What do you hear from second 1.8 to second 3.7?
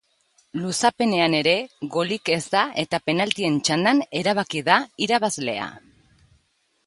golik ez eta penaltien